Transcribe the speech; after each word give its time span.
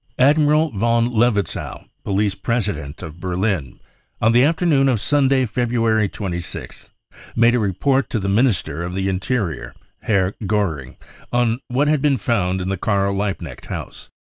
"Admiral 0.31 0.71
von 0.71 1.09
Levetzow, 1.09 1.87
police 2.03 2.33
president 2.33 3.03
of 3.03 3.19
Berlin, 3.19 3.79
on 4.19 4.33
tffe 4.33 4.49
afternoon 4.49 4.89
of* 4.89 4.99
Sunday, 4.99 5.45
February 5.45 6.09
26th, 6.09 6.89
made 7.35 7.53
a 7.53 7.59
report 7.59 8.09
to 8.09 8.17
the 8.17 8.27
Minister 8.27 8.81
of 8.81 8.95
the 8.95 9.07
Interior, 9.07 9.75
Hgrr 10.07 10.33
Goering, 10.47 10.97
on 11.31 11.59
what 11.67 11.87
had 11.87 12.01
been 12.01 12.17
found 12.17 12.61
in 12.61 12.69
the 12.69 12.77
Karl 12.77 13.13
Liebknecht 13.13 13.67
House. 13.67 14.09